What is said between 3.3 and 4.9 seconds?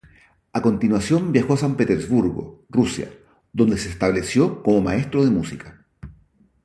donde se estableció como